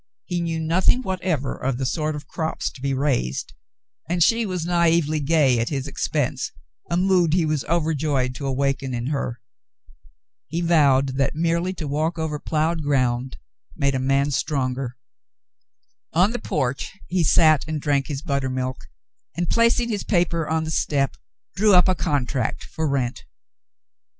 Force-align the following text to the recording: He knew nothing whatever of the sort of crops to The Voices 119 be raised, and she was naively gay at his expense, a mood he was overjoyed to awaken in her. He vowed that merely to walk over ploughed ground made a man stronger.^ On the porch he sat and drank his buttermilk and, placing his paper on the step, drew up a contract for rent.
He 0.25 0.41
knew 0.41 0.59
nothing 0.59 1.03
whatever 1.03 1.55
of 1.55 1.77
the 1.77 1.85
sort 1.85 2.15
of 2.15 2.27
crops 2.27 2.71
to 2.71 2.81
The 2.81 2.93
Voices 2.93 3.45
119 4.07 4.09
be 4.09 4.09
raised, 4.09 4.09
and 4.09 4.23
she 4.23 4.45
was 4.47 4.65
naively 4.65 5.19
gay 5.19 5.59
at 5.59 5.69
his 5.69 5.85
expense, 5.87 6.51
a 6.89 6.97
mood 6.97 7.33
he 7.35 7.45
was 7.45 7.63
overjoyed 7.65 8.33
to 8.33 8.47
awaken 8.47 8.95
in 8.95 9.05
her. 9.13 9.39
He 10.47 10.61
vowed 10.61 11.17
that 11.17 11.35
merely 11.35 11.71
to 11.75 11.87
walk 11.87 12.17
over 12.17 12.39
ploughed 12.39 12.81
ground 12.81 13.37
made 13.75 13.93
a 13.93 13.99
man 13.99 14.31
stronger.^ 14.31 14.95
On 16.13 16.31
the 16.31 16.39
porch 16.39 16.97
he 17.05 17.23
sat 17.23 17.63
and 17.67 17.79
drank 17.79 18.07
his 18.07 18.23
buttermilk 18.23 18.87
and, 19.35 19.51
placing 19.51 19.89
his 19.89 20.03
paper 20.03 20.47
on 20.49 20.63
the 20.63 20.71
step, 20.71 21.15
drew 21.55 21.75
up 21.75 21.87
a 21.87 21.93
contract 21.93 22.63
for 22.63 22.87
rent. 22.89 23.23